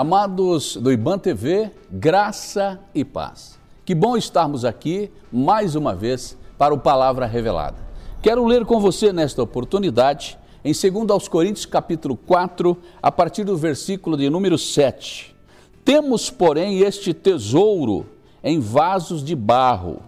Amados 0.00 0.78
do 0.78 0.90
IBAN 0.90 1.18
TV, 1.18 1.70
graça 1.92 2.80
e 2.94 3.04
paz. 3.04 3.58
Que 3.84 3.94
bom 3.94 4.16
estarmos 4.16 4.64
aqui 4.64 5.10
mais 5.30 5.74
uma 5.74 5.94
vez 5.94 6.38
para 6.56 6.72
o 6.72 6.78
Palavra 6.78 7.26
Revelada. 7.26 7.76
Quero 8.22 8.46
ler 8.46 8.64
com 8.64 8.80
você 8.80 9.12
nesta 9.12 9.42
oportunidade 9.42 10.38
em 10.64 10.72
2 10.72 11.10
aos 11.10 11.28
Coríntios 11.28 11.66
capítulo 11.66 12.16
4, 12.16 12.78
a 13.02 13.12
partir 13.12 13.44
do 13.44 13.58
versículo 13.58 14.16
de 14.16 14.30
número 14.30 14.56
7. 14.56 15.36
Temos, 15.84 16.30
porém, 16.30 16.78
este 16.78 17.12
tesouro 17.12 18.06
em 18.42 18.58
vasos 18.58 19.22
de 19.22 19.36
barro, 19.36 20.02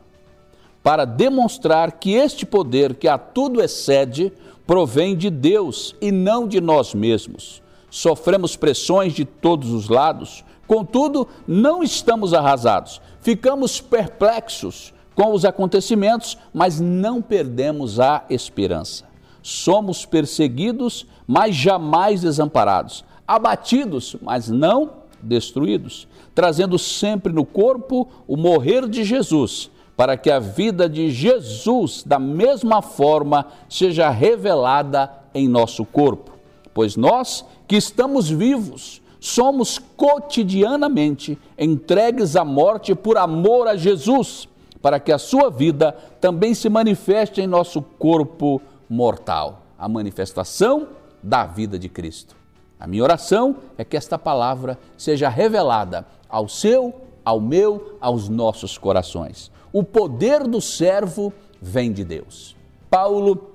para 0.83 1.05
demonstrar 1.05 1.93
que 1.93 2.15
este 2.15 2.47
poder 2.47 2.95
que 2.95 3.09
a 3.09 3.19
tudo 3.19 3.61
excede 3.61 4.33
provém 4.67 5.15
de 5.15 5.29
Deus 5.29 5.95
e 6.01 6.11
não 6.11 6.49
de 6.49 6.63
nós 6.63 6.95
mesmos 6.95 7.63
sofremos 7.93 8.57
pressões 8.57 9.13
de 9.13 9.27
todos 9.27 9.71
os 9.71 9.91
lados, 9.91 10.43
contudo, 10.67 11.29
não 11.47 11.83
estamos 11.83 12.33
arrasados. 12.33 13.03
Ficamos 13.21 13.83
perplexos 13.83 14.95
com 15.15 15.35
os 15.35 15.45
acontecimentos, 15.45 16.39
mas 16.55 16.81
não 16.81 17.21
perdemos 17.21 18.01
a 18.01 18.25
esperança. 18.31 19.05
Somos 19.43 20.07
perseguidos, 20.07 21.07
mas 21.27 21.55
jamais 21.55 22.23
desamparados, 22.23 23.05
abatidos, 23.29 24.17
mas 24.23 24.49
não 24.49 24.93
destruídos, 25.21 26.09
trazendo 26.35 26.79
sempre 26.79 27.31
no 27.31 27.45
corpo 27.45 28.09
o 28.27 28.39
morrer 28.39 28.89
de 28.89 29.05
Jesus, 29.05 29.71
para 29.95 30.17
que 30.17 30.31
a 30.31 30.39
vida 30.39 30.89
de 30.89 31.11
Jesus, 31.11 32.03
da 32.07 32.19
mesma 32.19 32.81
forma, 32.81 33.49
seja 33.69 34.09
revelada 34.09 35.13
em 35.35 35.47
nosso 35.47 35.85
corpo. 35.85 36.32
Pois 36.75 36.97
nós 36.97 37.45
que 37.67 37.77
estamos 37.77 38.29
vivos, 38.29 39.03
somos 39.21 39.79
cotidianamente 39.79 41.39
entregues 41.57 42.35
à 42.35 42.45
morte 42.45 42.95
por 42.95 43.17
amor 43.17 43.69
a 43.69 43.77
Jesus, 43.77 44.49
para 44.81 44.99
que 44.99 45.13
a 45.13 45.19
sua 45.19 45.49
vida 45.49 45.93
também 46.21 46.55
se 46.55 46.69
manifeste 46.69 47.41
em 47.41 47.47
nosso 47.47 47.81
corpo 47.81 48.61
mortal 48.89 49.63
a 49.79 49.89
manifestação 49.89 50.89
da 51.23 51.45
vida 51.45 51.77
de 51.79 51.89
Cristo. 51.89 52.37
A 52.79 52.87
minha 52.87 53.03
oração 53.03 53.57
é 53.77 53.85
que 53.85 53.97
esta 53.97 54.19
palavra 54.19 54.79
seja 54.97 55.29
revelada 55.29 56.07
ao 56.29 56.49
seu, 56.49 56.95
ao 57.25 57.41
meu, 57.41 57.97
aos 58.01 58.29
nossos 58.29 58.79
corações. 58.79 59.51
O 59.73 59.83
poder 59.83 60.47
do 60.47 60.61
servo 60.61 61.33
vem 61.61 61.93
de 61.93 62.05
Deus. 62.05 62.57
Paulo, 62.91 63.53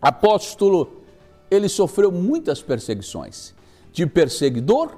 apóstolo, 0.00 1.01
ele 1.54 1.68
sofreu 1.68 2.10
muitas 2.10 2.62
perseguições, 2.62 3.54
de 3.92 4.06
perseguidor 4.06 4.90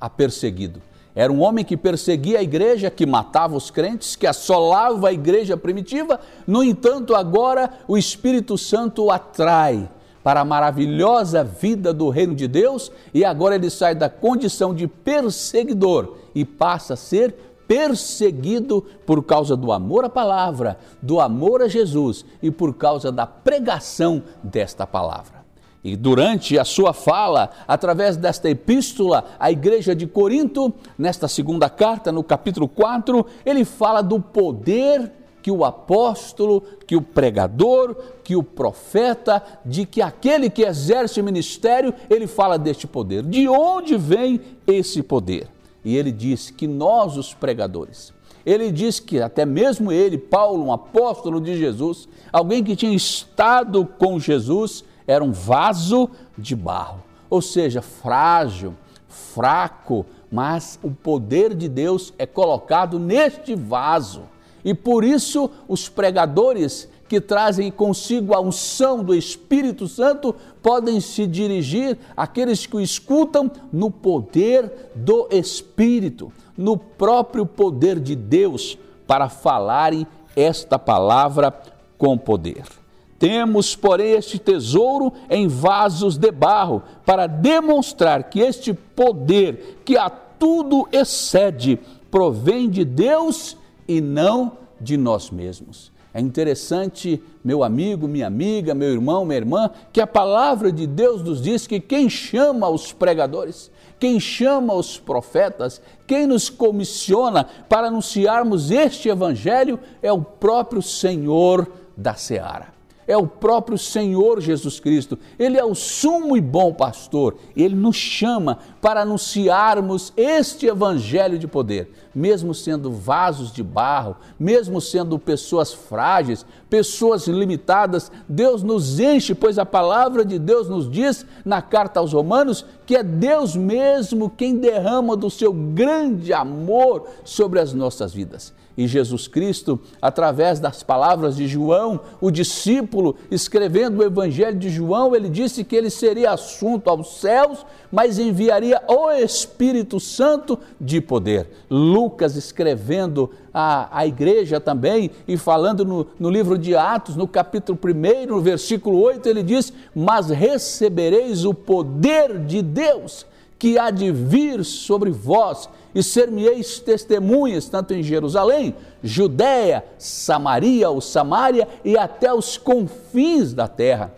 a 0.00 0.10
perseguido. 0.10 0.82
Era 1.14 1.32
um 1.32 1.40
homem 1.42 1.64
que 1.64 1.76
perseguia 1.76 2.38
a 2.38 2.42
igreja, 2.42 2.90
que 2.90 3.06
matava 3.06 3.54
os 3.54 3.70
crentes, 3.70 4.16
que 4.16 4.26
assolava 4.26 5.08
a 5.08 5.12
igreja 5.12 5.56
primitiva. 5.56 6.18
No 6.46 6.64
entanto, 6.64 7.14
agora 7.14 7.70
o 7.86 7.98
Espírito 7.98 8.56
Santo 8.56 9.04
o 9.04 9.10
atrai 9.10 9.88
para 10.24 10.40
a 10.40 10.44
maravilhosa 10.44 11.44
vida 11.44 11.92
do 11.92 12.08
reino 12.08 12.34
de 12.34 12.48
Deus 12.48 12.90
e 13.12 13.24
agora 13.24 13.56
ele 13.56 13.68
sai 13.68 13.94
da 13.94 14.08
condição 14.08 14.74
de 14.74 14.86
perseguidor 14.86 16.16
e 16.34 16.44
passa 16.44 16.94
a 16.94 16.96
ser 16.96 17.34
perseguido 17.68 18.84
por 19.04 19.22
causa 19.22 19.56
do 19.56 19.70
amor 19.72 20.04
à 20.04 20.08
palavra, 20.08 20.78
do 21.00 21.20
amor 21.20 21.62
a 21.62 21.68
Jesus 21.68 22.24
e 22.42 22.50
por 22.50 22.74
causa 22.74 23.10
da 23.10 23.26
pregação 23.26 24.22
desta 24.42 24.86
palavra. 24.86 25.41
E 25.84 25.96
durante 25.96 26.56
a 26.58 26.64
sua 26.64 26.92
fala, 26.92 27.50
através 27.66 28.16
desta 28.16 28.48
epístola 28.48 29.24
à 29.38 29.50
igreja 29.50 29.96
de 29.96 30.06
Corinto, 30.06 30.72
nesta 30.96 31.26
segunda 31.26 31.68
carta, 31.68 32.12
no 32.12 32.22
capítulo 32.22 32.68
4, 32.68 33.26
ele 33.44 33.64
fala 33.64 34.00
do 34.00 34.20
poder 34.20 35.10
que 35.42 35.50
o 35.50 35.64
apóstolo, 35.64 36.62
que 36.86 36.94
o 36.94 37.02
pregador, 37.02 37.96
que 38.22 38.36
o 38.36 38.44
profeta, 38.44 39.42
de 39.64 39.84
que 39.84 40.00
aquele 40.00 40.48
que 40.48 40.62
exerce 40.62 41.20
o 41.20 41.24
ministério, 41.24 41.92
ele 42.08 42.28
fala 42.28 42.56
deste 42.56 42.86
poder. 42.86 43.24
De 43.24 43.48
onde 43.48 43.96
vem 43.96 44.40
esse 44.64 45.02
poder? 45.02 45.48
E 45.84 45.96
ele 45.96 46.12
diz 46.12 46.48
que 46.48 46.68
nós, 46.68 47.16
os 47.16 47.34
pregadores, 47.34 48.14
ele 48.46 48.70
diz 48.70 49.00
que 49.00 49.20
até 49.20 49.44
mesmo 49.44 49.90
ele, 49.90 50.16
Paulo, 50.16 50.64
um 50.64 50.72
apóstolo 50.72 51.40
de 51.40 51.56
Jesus, 51.56 52.08
alguém 52.32 52.62
que 52.62 52.76
tinha 52.76 52.94
estado 52.94 53.84
com 53.84 54.20
Jesus, 54.20 54.84
era 55.06 55.22
um 55.22 55.32
vaso 55.32 56.10
de 56.36 56.54
barro, 56.54 57.02
ou 57.28 57.40
seja, 57.40 57.82
frágil, 57.82 58.74
fraco, 59.08 60.06
mas 60.30 60.78
o 60.82 60.90
poder 60.90 61.54
de 61.54 61.68
Deus 61.68 62.12
é 62.18 62.26
colocado 62.26 62.98
neste 62.98 63.54
vaso. 63.54 64.22
E 64.64 64.72
por 64.72 65.04
isso 65.04 65.50
os 65.68 65.88
pregadores 65.88 66.88
que 67.08 67.20
trazem 67.20 67.70
consigo 67.70 68.34
a 68.34 68.40
unção 68.40 69.04
do 69.04 69.14
Espírito 69.14 69.86
Santo 69.86 70.34
podem 70.62 70.98
se 70.98 71.26
dirigir 71.26 71.98
àqueles 72.16 72.64
que 72.64 72.76
o 72.76 72.80
escutam 72.80 73.50
no 73.70 73.90
poder 73.90 74.90
do 74.94 75.28
Espírito, 75.30 76.32
no 76.56 76.76
próprio 76.76 77.44
poder 77.44 78.00
de 78.00 78.16
Deus, 78.16 78.78
para 79.06 79.28
falarem 79.28 80.06
esta 80.34 80.78
palavra 80.78 81.52
com 81.98 82.16
poder. 82.16 82.81
Temos, 83.22 83.76
porém, 83.76 84.14
este 84.14 84.36
tesouro 84.36 85.12
em 85.30 85.46
vasos 85.46 86.16
de 86.16 86.32
barro, 86.32 86.82
para 87.06 87.28
demonstrar 87.28 88.24
que 88.24 88.40
este 88.40 88.74
poder, 88.74 89.80
que 89.84 89.96
a 89.96 90.10
tudo 90.10 90.88
excede, 90.90 91.78
provém 92.10 92.68
de 92.68 92.84
Deus 92.84 93.56
e 93.86 94.00
não 94.00 94.58
de 94.80 94.96
nós 94.96 95.30
mesmos. 95.30 95.92
É 96.12 96.20
interessante, 96.20 97.22
meu 97.44 97.62
amigo, 97.62 98.08
minha 98.08 98.26
amiga, 98.26 98.74
meu 98.74 98.90
irmão, 98.90 99.24
minha 99.24 99.38
irmã, 99.38 99.70
que 99.92 100.00
a 100.00 100.06
palavra 100.06 100.72
de 100.72 100.84
Deus 100.84 101.22
nos 101.22 101.40
diz 101.40 101.64
que 101.64 101.78
quem 101.78 102.10
chama 102.10 102.68
os 102.68 102.92
pregadores, 102.92 103.70
quem 104.00 104.18
chama 104.18 104.74
os 104.74 104.98
profetas, 104.98 105.80
quem 106.08 106.26
nos 106.26 106.50
comissiona 106.50 107.46
para 107.68 107.86
anunciarmos 107.86 108.72
este 108.72 109.08
evangelho 109.08 109.78
é 110.02 110.12
o 110.12 110.20
próprio 110.20 110.82
Senhor 110.82 111.70
da 111.96 112.14
seara 112.14 112.81
é 113.06 113.16
o 113.16 113.26
próprio 113.26 113.76
Senhor 113.76 114.40
Jesus 114.40 114.78
Cristo. 114.78 115.18
Ele 115.38 115.58
é 115.58 115.64
o 115.64 115.74
sumo 115.74 116.36
e 116.36 116.40
bom 116.40 116.72
pastor. 116.72 117.36
Ele 117.56 117.74
nos 117.74 117.96
chama 117.96 118.58
para 118.80 119.02
anunciarmos 119.02 120.12
este 120.16 120.66
evangelho 120.66 121.38
de 121.38 121.46
poder, 121.46 121.90
mesmo 122.14 122.54
sendo 122.54 122.90
vasos 122.90 123.52
de 123.52 123.62
barro, 123.62 124.16
mesmo 124.38 124.80
sendo 124.80 125.18
pessoas 125.18 125.72
frágeis, 125.72 126.46
pessoas 126.70 127.26
limitadas. 127.26 128.10
Deus 128.28 128.62
nos 128.62 129.00
enche, 129.00 129.34
pois 129.34 129.58
a 129.58 129.66
palavra 129.66 130.24
de 130.24 130.38
Deus 130.38 130.68
nos 130.68 130.90
diz 130.90 131.26
na 131.44 131.60
carta 131.60 132.00
aos 132.00 132.12
Romanos 132.12 132.64
que 132.86 132.96
é 132.96 133.02
Deus 133.02 133.56
mesmo 133.56 134.28
quem 134.28 134.56
derrama 134.56 135.16
do 135.16 135.30
seu 135.30 135.52
grande 135.52 136.32
amor 136.32 137.08
sobre 137.24 137.60
as 137.60 137.72
nossas 137.72 138.12
vidas. 138.12 138.52
E 138.76 138.86
Jesus 138.86 139.28
Cristo, 139.28 139.78
através 140.00 140.58
das 140.58 140.82
palavras 140.82 141.36
de 141.36 141.46
João, 141.46 142.00
o 142.20 142.30
discípulo, 142.30 143.16
escrevendo 143.30 143.98
o 143.98 144.02
Evangelho 144.02 144.58
de 144.58 144.70
João, 144.70 145.14
ele 145.14 145.28
disse 145.28 145.62
que 145.62 145.76
ele 145.76 145.90
seria 145.90 146.32
assunto 146.32 146.88
aos 146.88 147.20
céus, 147.20 147.66
mas 147.90 148.18
enviaria 148.18 148.82
o 148.88 149.10
Espírito 149.10 150.00
Santo 150.00 150.58
de 150.80 151.00
poder. 151.00 151.50
Lucas, 151.68 152.34
escrevendo 152.34 153.30
a, 153.52 153.88
a 153.98 154.06
igreja 154.06 154.58
também 154.58 155.10
e 155.28 155.36
falando 155.36 155.84
no, 155.84 156.06
no 156.18 156.30
livro 156.30 156.56
de 156.56 156.74
Atos, 156.74 157.16
no 157.16 157.28
capítulo 157.28 157.78
1, 157.84 158.26
no 158.26 158.40
versículo 158.40 159.00
8, 159.02 159.28
ele 159.28 159.42
diz: 159.42 159.72
Mas 159.94 160.30
recebereis 160.30 161.44
o 161.44 161.52
poder 161.52 162.38
de 162.38 162.62
Deus 162.62 163.26
que 163.58 163.78
há 163.78 163.90
de 163.90 164.10
vir 164.10 164.64
sobre 164.64 165.10
vós 165.10 165.68
e 165.94 166.02
ser-me-eis 166.02 166.78
testemunhas, 166.78 167.68
tanto 167.68 167.92
em 167.94 168.02
Jerusalém, 168.02 168.74
Judéia, 169.02 169.84
Samaria 169.98 170.88
ou 170.88 171.00
Samária 171.00 171.68
e 171.84 171.98
até 171.98 172.32
os 172.32 172.56
confins 172.56 173.52
da 173.52 173.68
terra. 173.68 174.12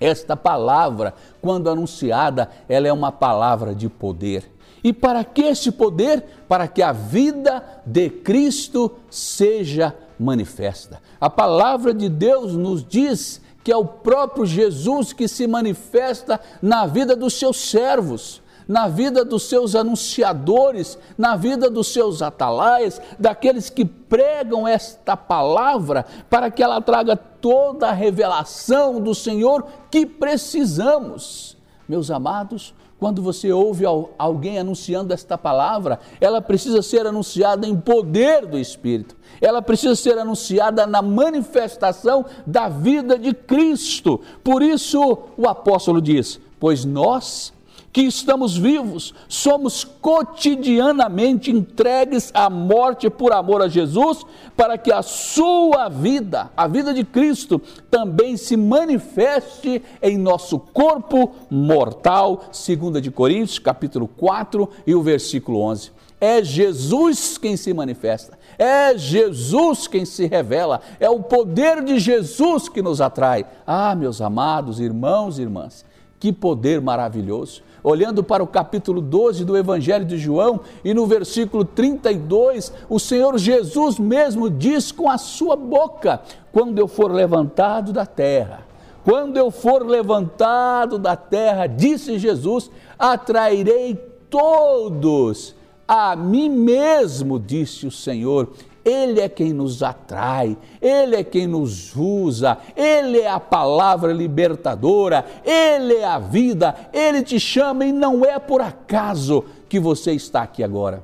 Esta 0.00 0.36
palavra, 0.36 1.14
quando 1.40 1.70
anunciada, 1.70 2.50
ela 2.68 2.88
é 2.88 2.92
uma 2.92 3.12
palavra 3.12 3.74
de 3.74 3.88
poder. 3.88 4.50
E 4.82 4.92
para 4.92 5.24
que 5.24 5.42
esse 5.42 5.70
poder? 5.72 6.24
Para 6.46 6.68
que 6.68 6.82
a 6.82 6.92
vida 6.92 7.64
de 7.86 8.10
Cristo 8.10 8.92
seja 9.08 9.94
manifesta. 10.18 11.00
A 11.20 11.30
palavra 11.30 11.94
de 11.94 12.08
Deus 12.08 12.54
nos 12.54 12.84
diz 12.84 13.40
que 13.62 13.72
é 13.72 13.76
o 13.76 13.86
próprio 13.86 14.44
Jesus 14.44 15.12
que 15.12 15.26
se 15.26 15.46
manifesta 15.46 16.38
na 16.60 16.84
vida 16.84 17.16
dos 17.16 17.38
seus 17.38 17.56
servos 17.56 18.42
na 18.66 18.88
vida 18.88 19.24
dos 19.24 19.44
seus 19.44 19.74
anunciadores, 19.74 20.98
na 21.16 21.36
vida 21.36 21.68
dos 21.70 21.88
seus 21.88 22.22
atalaias, 22.22 23.00
daqueles 23.18 23.68
que 23.70 23.84
pregam 23.84 24.66
esta 24.66 25.16
palavra, 25.16 26.04
para 26.28 26.50
que 26.50 26.62
ela 26.62 26.80
traga 26.80 27.16
toda 27.16 27.88
a 27.88 27.92
revelação 27.92 29.00
do 29.00 29.14
Senhor 29.14 29.66
que 29.90 30.06
precisamos. 30.06 31.56
Meus 31.88 32.10
amados, 32.10 32.74
quando 32.98 33.20
você 33.20 33.52
ouve 33.52 33.84
alguém 34.16 34.58
anunciando 34.58 35.12
esta 35.12 35.36
palavra, 35.36 35.98
ela 36.20 36.40
precisa 36.40 36.80
ser 36.80 37.06
anunciada 37.06 37.66
em 37.66 37.76
poder 37.76 38.46
do 38.46 38.58
Espírito. 38.58 39.14
Ela 39.42 39.60
precisa 39.60 39.94
ser 39.94 40.16
anunciada 40.16 40.86
na 40.86 41.02
manifestação 41.02 42.24
da 42.46 42.68
vida 42.68 43.18
de 43.18 43.34
Cristo. 43.34 44.20
Por 44.42 44.62
isso 44.62 45.18
o 45.36 45.46
apóstolo 45.46 46.00
diz: 46.00 46.40
Pois 46.58 46.84
nós 46.86 47.52
que 47.94 48.02
estamos 48.02 48.56
vivos, 48.56 49.14
somos 49.28 49.84
cotidianamente 49.84 51.52
entregues 51.52 52.32
à 52.34 52.50
morte 52.50 53.08
por 53.08 53.32
amor 53.32 53.62
a 53.62 53.68
Jesus, 53.68 54.26
para 54.56 54.76
que 54.76 54.90
a 54.90 55.00
sua 55.00 55.88
vida, 55.88 56.50
a 56.56 56.66
vida 56.66 56.92
de 56.92 57.04
Cristo, 57.04 57.62
também 57.88 58.36
se 58.36 58.56
manifeste 58.56 59.80
em 60.02 60.18
nosso 60.18 60.58
corpo 60.58 61.36
mortal, 61.48 62.46
2 62.46 63.00
de 63.00 63.12
Coríntios, 63.12 63.60
capítulo 63.60 64.08
4 64.08 64.68
e 64.84 64.92
o 64.92 65.00
versículo 65.00 65.60
11. 65.60 65.92
É 66.20 66.42
Jesus 66.42 67.38
quem 67.38 67.56
se 67.56 67.72
manifesta, 67.72 68.36
é 68.58 68.98
Jesus 68.98 69.86
quem 69.86 70.04
se 70.04 70.26
revela, 70.26 70.80
é 70.98 71.08
o 71.08 71.20
poder 71.20 71.84
de 71.84 72.00
Jesus 72.00 72.68
que 72.68 72.82
nos 72.82 73.00
atrai. 73.00 73.46
Ah, 73.64 73.94
meus 73.94 74.20
amados 74.20 74.80
irmãos 74.80 75.38
e 75.38 75.42
irmãs, 75.42 75.84
que 76.24 76.32
poder 76.32 76.80
maravilhoso! 76.80 77.60
Olhando 77.82 78.24
para 78.24 78.42
o 78.42 78.46
capítulo 78.46 79.02
12 79.02 79.44
do 79.44 79.58
Evangelho 79.58 80.06
de 80.06 80.16
João 80.16 80.60
e 80.82 80.94
no 80.94 81.06
versículo 81.06 81.66
32, 81.66 82.72
o 82.88 82.98
Senhor 82.98 83.36
Jesus 83.36 83.98
mesmo 83.98 84.48
diz 84.48 84.90
com 84.90 85.10
a 85.10 85.18
sua 85.18 85.54
boca: 85.54 86.22
Quando 86.50 86.78
eu 86.78 86.88
for 86.88 87.12
levantado 87.12 87.92
da 87.92 88.06
terra, 88.06 88.66
quando 89.04 89.36
eu 89.36 89.50
for 89.50 89.86
levantado 89.86 90.98
da 90.98 91.14
terra, 91.14 91.66
disse 91.66 92.18
Jesus, 92.18 92.70
atrairei 92.98 93.94
todos 94.30 95.54
a 95.86 96.16
mim 96.16 96.48
mesmo, 96.48 97.38
disse 97.38 97.86
o 97.86 97.90
Senhor, 97.90 98.48
ele 98.84 99.20
é 99.20 99.28
quem 99.28 99.52
nos 99.52 99.82
atrai, 99.82 100.56
Ele 100.80 101.16
é 101.16 101.24
quem 101.24 101.46
nos 101.46 101.96
usa, 101.96 102.58
Ele 102.76 103.18
é 103.18 103.30
a 103.30 103.40
palavra 103.40 104.12
libertadora, 104.12 105.24
Ele 105.42 105.94
é 105.94 106.04
a 106.04 106.18
vida, 106.18 106.74
Ele 106.92 107.22
te 107.22 107.40
chama 107.40 107.86
e 107.86 107.92
não 107.92 108.24
é 108.24 108.38
por 108.38 108.60
acaso 108.60 109.44
que 109.68 109.80
você 109.80 110.12
está 110.12 110.42
aqui 110.42 110.62
agora. 110.62 111.02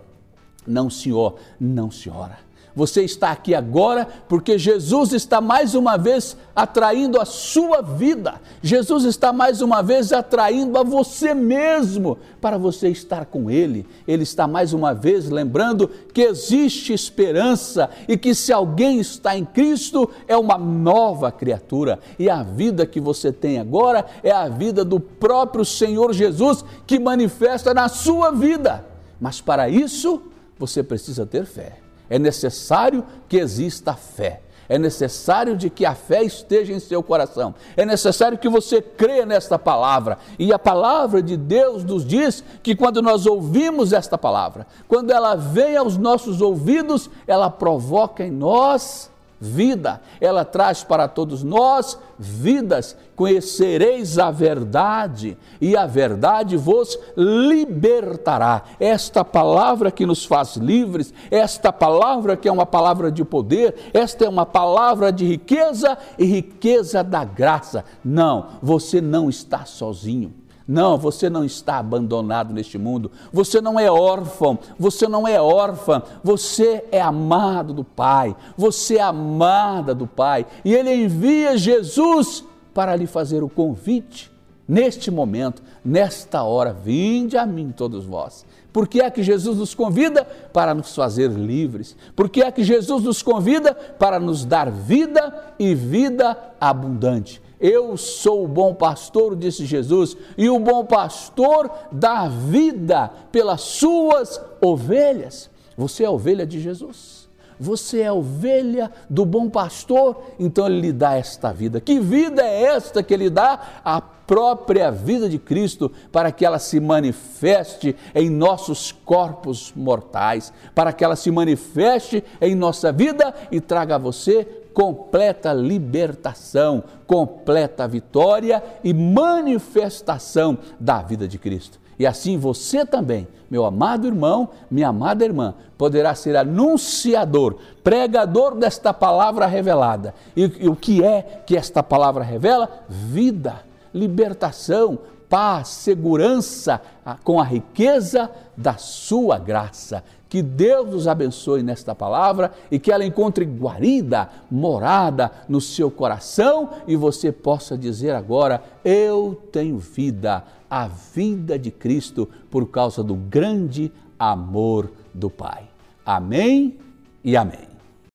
Não, 0.67 0.91
senhor, 0.91 1.37
não, 1.59 1.91
senhora. 1.91 2.39
Você 2.75 3.03
está 3.03 3.31
aqui 3.33 3.55
agora 3.55 4.07
porque 4.29 4.59
Jesus 4.59 5.13
está 5.13 5.41
mais 5.41 5.75
uma 5.75 5.97
vez 5.97 6.37
atraindo 6.55 7.21
a 7.21 7.25
sua 7.25 7.83
vida. 7.83 8.41
Jesus 8.63 9.05
está 9.05 9.33
mais 9.33 9.61
uma 9.61 9.83
vez 9.83 10.13
atraindo 10.13 10.79
a 10.79 10.83
você 10.83 11.35
mesmo 11.35 12.19
para 12.41 12.57
você 12.57 12.89
estar 12.89 13.27
com 13.27 13.51
Ele. 13.51 13.87
Ele 14.07 14.23
está 14.23 14.47
mais 14.47 14.73
uma 14.73 14.95
vez 14.95 15.29
lembrando 15.29 15.89
que 16.15 16.23
existe 16.23 16.93
esperança 16.93 17.91
e 18.07 18.17
que 18.17 18.35
se 18.35 18.53
alguém 18.53 19.01
está 19.01 19.37
em 19.37 19.45
Cristo 19.45 20.09
é 20.29 20.37
uma 20.37 20.57
nova 20.57 21.33
criatura. 21.33 21.99
E 22.19 22.31
a 22.31 22.43
vida 22.43 22.87
que 22.87 23.01
você 23.01 23.33
tem 23.33 23.59
agora 23.59 24.07
é 24.23 24.31
a 24.31 24.49
vida 24.49 24.85
do 24.85 25.01
próprio 25.01 25.65
Senhor 25.65 26.13
Jesus 26.13 26.65
que 26.87 26.99
manifesta 26.99 27.75
na 27.75 27.89
sua 27.89 28.31
vida. 28.31 28.85
Mas 29.21 29.41
para 29.41 29.69
isso 29.69 30.23
você 30.59 30.83
precisa 30.83 31.27
ter 31.27 31.45
fé 31.45 31.90
é 32.11 32.19
necessário 32.19 33.05
que 33.29 33.39
exista 33.39 33.95
fé. 33.95 34.43
É 34.69 34.79
necessário 34.79 35.57
de 35.57 35.69
que 35.69 35.85
a 35.85 35.97
fé 35.97 36.23
esteja 36.23 36.73
em 36.73 36.79
seu 36.79 37.03
coração. 37.03 37.55
É 37.77 37.85
necessário 37.85 38.39
que 38.39 38.49
você 38.49 38.81
creia 38.81 39.27
nesta 39.27 39.59
palavra. 39.59 40.17
E 40.39 40.53
a 40.53 40.59
palavra 40.61 41.21
de 41.21 41.37
Deus 41.37 41.83
nos 41.83 42.05
diz 42.05 42.45
que 42.63 42.77
quando 42.77 43.03
nós 43.03 43.27
ouvimos 43.27 43.93
esta 43.93 44.17
palavra, 44.17 44.67
quando 44.87 45.11
ela 45.11 45.35
vem 45.35 45.77
aos 45.77 45.97
nossos 45.97 46.41
ouvidos, 46.41 47.11
ela 47.27 47.51
provoca 47.51 48.25
em 48.25 48.31
nós 48.31 49.11
vida, 49.41 50.03
ela 50.21 50.45
traz 50.45 50.85
para 50.85 51.09
todos 51.09 51.43
nós 51.43 51.99
vidas. 52.19 52.97
Conhecereis 53.17 54.19
a 54.19 54.31
verdade 54.31 55.37
e 55.61 55.77
a 55.77 55.87
verdade 55.87 56.57
vos 56.57 56.99
libertará. 57.17 58.63
Esta 58.79 59.25
palavra 59.25 59.91
que 59.91 60.07
nos 60.07 60.25
faz 60.25 60.57
livres, 60.57 61.13
esta 61.31 61.73
palavra 61.73 62.37
que 62.37 62.49
é 62.49 62.53
uma 62.53 62.67
palavra 62.67 63.11
de 63.11 63.25
poder, 63.25 63.91
esta 63.93 64.25
é 64.25 64.29
uma 64.29 64.47
palavra 64.47 65.11
de 65.11 65.27
riqueza 65.27 65.97
e 66.19 66.25
riqueza 66.25 67.03
da 67.03 67.25
graça. 67.25 67.85
Não, 68.05 68.49
você 68.63 69.01
não 69.01 69.29
está 69.29 69.65
sozinho. 69.65 70.40
Não, 70.71 70.97
você 70.97 71.29
não 71.29 71.45
está 71.45 71.79
abandonado 71.79 72.55
neste 72.55 72.79
mundo. 72.79 73.11
Você 73.33 73.61
não 73.61 73.77
é 73.77 73.91
órfão, 73.91 74.57
você 74.79 75.09
não 75.09 75.27
é 75.27 75.43
órfã, 75.43 76.01
você 76.23 76.85
é 76.93 77.01
amado 77.01 77.75
do 77.75 77.83
Pai, 77.83 78.37
você 78.57 78.99
é 78.99 79.03
amada 79.03 79.93
do 79.93 80.07
Pai. 80.07 80.47
E 80.65 80.73
Ele 80.73 80.95
envia 80.95 81.59
Jesus 81.59 82.45
para 82.73 82.95
lhe 82.95 83.09
fazer 83.09 83.43
o 83.43 83.49
convite 83.49 84.31
neste 84.69 85.11
momento, 85.11 85.61
nesta 85.85 86.45
hora. 86.45 86.73
Vinde 86.73 87.37
a 87.37 87.45
mim, 87.45 87.75
todos 87.77 88.05
vós. 88.05 88.47
Por 88.73 88.87
que 88.87 89.01
é 89.01 89.11
que 89.11 89.25
Jesus 89.25 89.59
nos 89.59 89.75
convida? 89.75 90.25
Para 90.53 90.73
nos 90.73 90.95
fazer 90.95 91.33
livres. 91.33 91.97
Por 92.15 92.29
que 92.29 92.45
é 92.45 92.53
que 92.53 92.63
Jesus 92.63 93.03
nos 93.03 93.25
convida? 93.25 93.75
Para 93.75 94.21
nos 94.21 94.45
dar 94.45 94.71
vida 94.71 95.53
e 95.59 95.75
vida 95.75 96.39
abundante. 96.61 97.43
Eu 97.61 97.97
sou 97.97 98.45
o 98.45 98.49
bom 98.49 98.75
pastor, 98.75 99.37
disse 99.37 99.67
Jesus, 99.67 100.17
e 100.39 100.49
o 100.49 100.59
bom 100.59 100.85
pastor 100.85 101.71
dá 101.93 102.27
vida 102.27 103.11
pelas 103.31 103.61
suas 103.61 104.41
ovelhas. 104.61 105.51
Você 105.77 106.05
é 106.05 106.11
ovelha 106.11 106.47
de 106.47 106.59
Jesus. 106.59 107.29
Você 107.59 108.01
é 108.01 108.11
ovelha 108.11 108.91
do 109.11 109.27
bom 109.27 109.51
pastor, 109.51 110.17
então 110.39 110.67
ele 110.67 110.81
lhe 110.81 110.93
dá 110.93 111.17
esta 111.17 111.53
vida. 111.53 111.79
Que 111.79 112.01
vida 112.01 112.43
é 112.43 112.63
esta 112.63 113.03
que 113.03 113.13
ele 113.13 113.29
dá? 113.29 113.61
A 113.85 114.01
própria 114.01 114.91
vida 114.91 115.29
de 115.29 115.39
Cristo, 115.39 115.93
para 116.11 116.33
que 116.33 116.47
ela 116.47 116.59
se 116.59 116.81
manifeste 116.81 117.95
em 118.15 118.31
nossos 118.31 118.93
corpos 118.93 119.75
mortais, 119.77 120.53
para 120.75 120.91
que 120.91 121.05
ela 121.05 121.17
se 121.17 121.31
manifeste 121.31 122.25
em 122.41 122.55
nossa 122.55 122.91
vida 122.91 123.35
e 123.53 123.61
traga 123.61 123.97
a 123.97 123.99
você 123.99 124.60
completa 124.73 125.53
libertação, 125.53 126.83
completa 127.07 127.87
vitória 127.87 128.63
e 128.83 128.93
manifestação 128.95 130.59
da 130.79 131.03
vida 131.03 131.27
de 131.27 131.39
Cristo. 131.39 131.79
E 131.99 132.07
assim 132.07 132.39
você 132.39 132.87
também, 132.87 133.29
meu 133.51 133.65
amado 133.65 134.07
irmão, 134.07 134.49
minha 134.71 134.89
amada 134.89 135.23
irmã, 135.23 135.55
poderá 135.77 136.15
ser 136.15 136.35
anunciador, 136.35 137.57
pregador 137.85 138.55
desta 138.55 138.95
palavra 138.95 139.47
revelada. 139.47 140.15
E, 140.35 140.51
e 140.61 140.69
o 140.69 140.75
que 140.75 141.05
é 141.05 141.43
que 141.47 141.57
esta 141.57 141.83
palavra 141.83 142.25
revela? 142.25 142.71
Vida, 142.89 143.63
libertação, 143.93 144.99
paz, 145.31 145.69
segurança 145.69 146.83
com 147.25 147.41
a 147.41 147.45
riqueza 147.45 148.31
da 148.57 148.77
sua 148.77 149.39
graça. 149.39 150.03
Que 150.29 150.43
Deus 150.43 150.91
nos 150.91 151.09
abençoe 151.09 151.63
nesta 151.63 151.95
palavra 151.95 152.53
e 152.71 152.79
que 152.79 152.93
ela 152.93 153.05
encontre 153.05 153.45
guarida, 153.45 154.29
morada 154.51 155.31
no 155.49 155.61
seu 155.61 155.91
coração 155.91 156.71
e 156.87 156.95
você 156.95 157.33
possa 157.33 157.79
dizer 157.79 158.11
agora: 158.11 158.63
Eu 158.85 159.41
tenho 159.51 159.79
vida, 159.79 160.45
a 160.69 160.87
vida 160.87 161.59
de 161.59 161.71
Cristo, 161.71 162.29
por 162.51 162.69
causa 162.69 163.03
do 163.03 163.15
grande 163.15 163.91
amor 164.19 164.91
do 165.15 165.31
Pai. 165.31 165.65
Amém 166.05 166.79
e 167.25 167.37
amém. 167.37 167.80